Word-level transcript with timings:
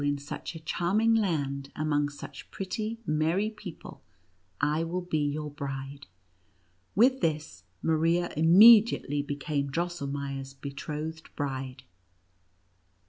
in 0.03 0.17
such 0.17 0.55
a 0.55 0.59
charming 0.59 1.13
land, 1.13 1.71
among 1.75 2.09
such 2.09 2.49
pretty, 2.49 2.97
merry 3.05 3.51
people, 3.51 4.01
I 4.59 4.83
will 4.83 5.03
be 5.03 5.19
your 5.19 5.51
bride." 5.51 6.07
With 6.95 7.21
this, 7.21 7.65
Maria 7.83 8.33
immediately 8.35 9.21
became 9.21 9.69
Drosselmeier's 9.69 10.55
betrothed 10.55 11.29
bride. 11.35 11.83